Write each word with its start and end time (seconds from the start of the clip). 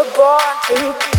were 0.00 0.10
born 0.16 0.40
to 0.66 0.98
be. 0.98 1.09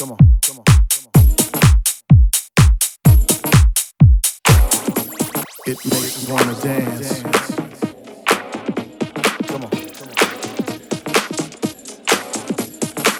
It 0.00 0.06
makes 5.84 6.16
us 6.16 6.26
wanna 6.26 6.54
dance. 6.62 7.22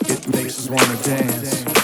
It 0.09 0.28
makes 0.35 0.59
us 0.59 0.70
wanna 0.70 0.97
dance. 1.03 1.80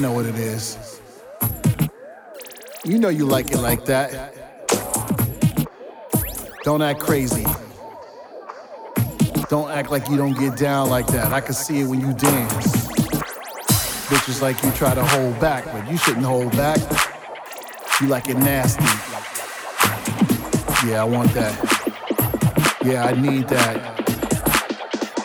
Know 0.00 0.12
what 0.12 0.24
it 0.24 0.36
is. 0.36 1.00
You 2.84 2.98
know 2.98 3.10
you 3.10 3.26
like 3.26 3.52
it 3.52 3.58
like 3.58 3.84
that. 3.84 4.34
Don't 6.64 6.80
act 6.80 7.00
crazy. 7.00 7.44
Don't 9.48 9.70
act 9.70 9.90
like 9.90 10.08
you 10.08 10.16
don't 10.16 10.38
get 10.38 10.56
down 10.56 10.88
like 10.88 11.06
that. 11.08 11.32
I 11.32 11.40
can 11.40 11.54
see 11.54 11.80
it 11.80 11.86
when 11.86 12.00
you 12.00 12.14
dance. 12.14 12.86
Bitches 14.08 14.40
like 14.40 14.62
you 14.62 14.70
try 14.72 14.94
to 14.94 15.04
hold 15.04 15.38
back, 15.38 15.66
but 15.66 15.90
you 15.90 15.98
shouldn't 15.98 16.24
hold 16.24 16.52
back. 16.52 16.78
You 18.00 18.08
like 18.08 18.28
it 18.28 18.38
nasty. 18.38 18.84
Yeah, 20.88 21.02
I 21.02 21.04
want 21.04 21.32
that. 21.34 22.78
Yeah, 22.82 23.04
I 23.04 23.20
need 23.20 23.48
that. 23.48 24.00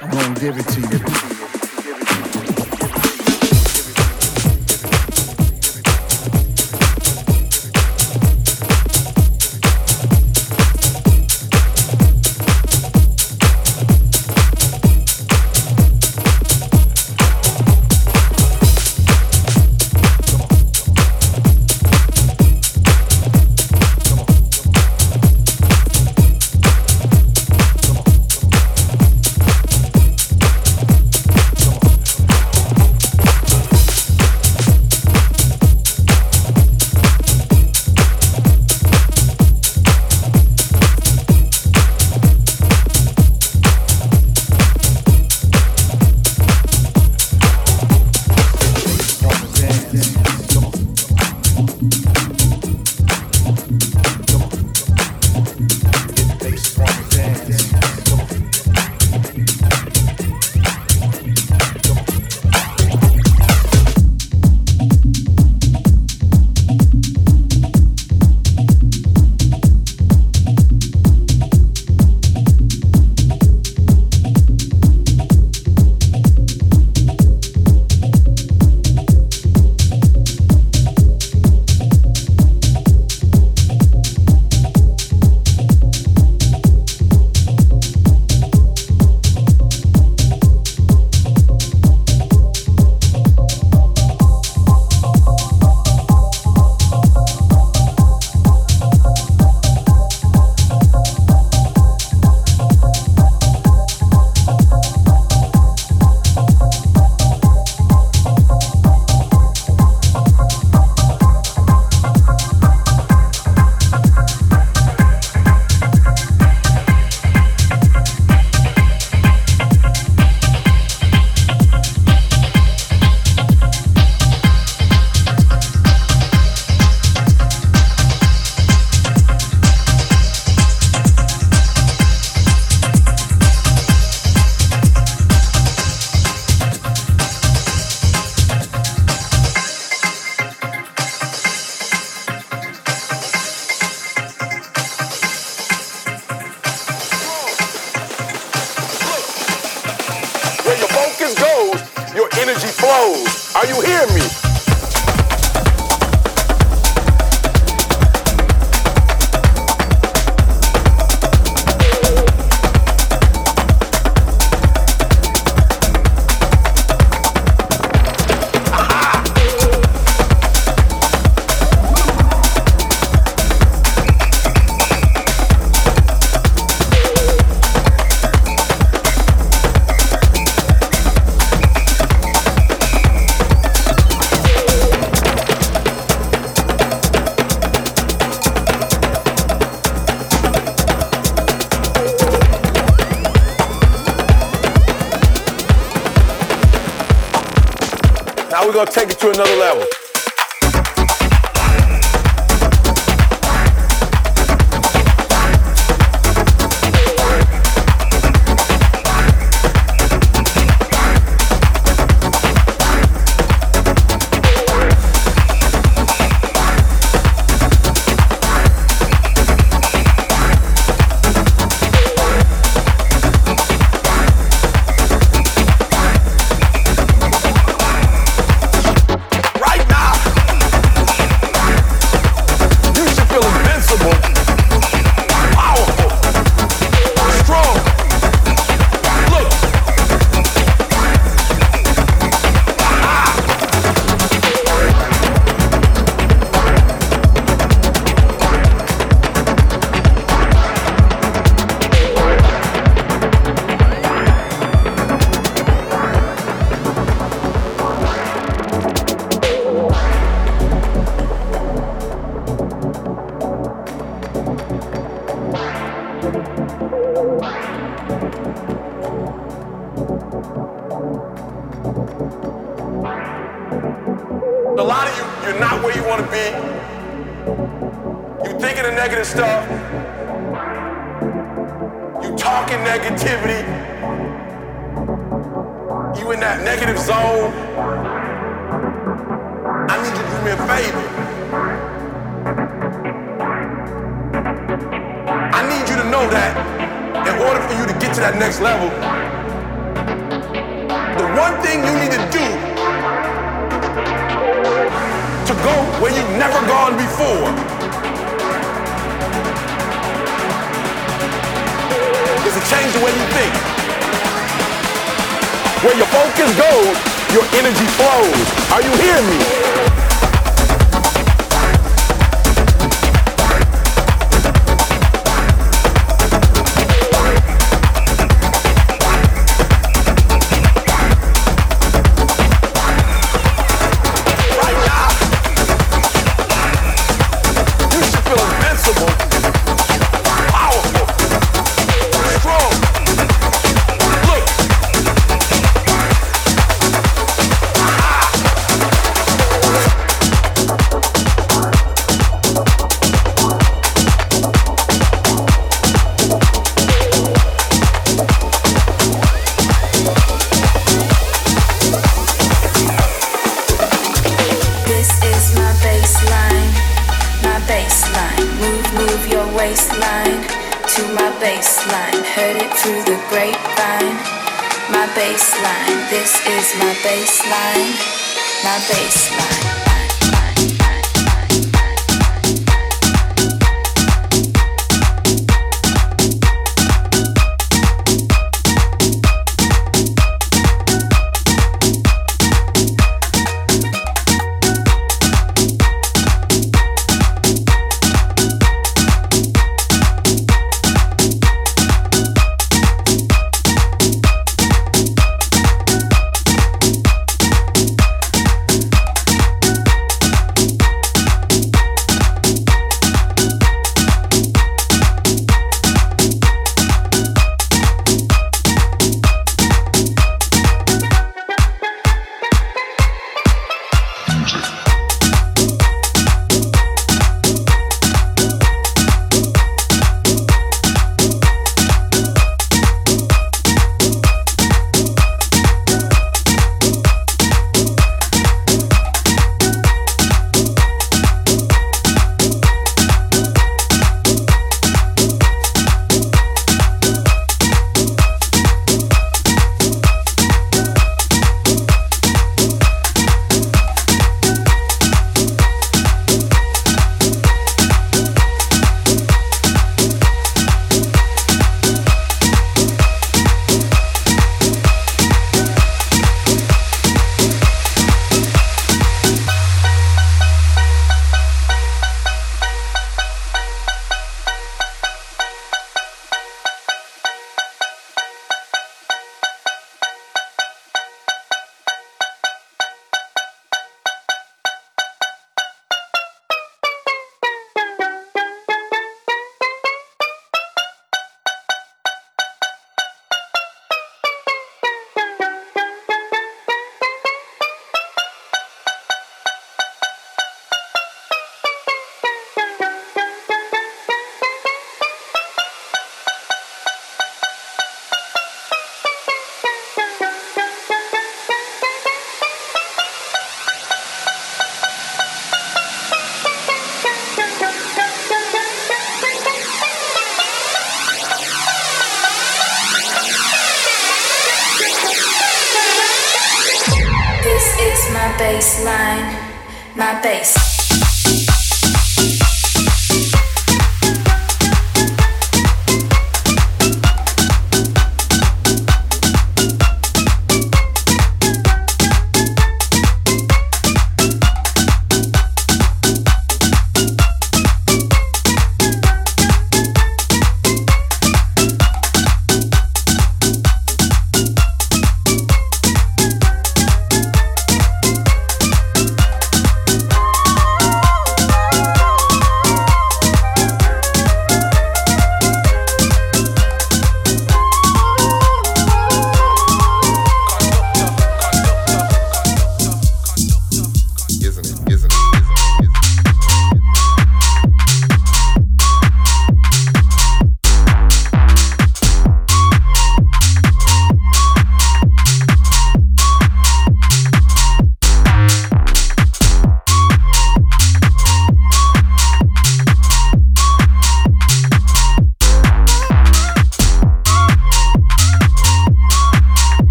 I'm 0.00 0.10
gonna 0.10 0.40
give 0.40 0.56
it 0.56 0.66
to 0.68 0.80
you. 0.80 1.31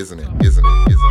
Isn't 0.00 0.18
it? 0.18 0.26
Isn't 0.42 0.64
it? 0.64 0.92
Isn't 0.92 1.04
it? 1.04 1.09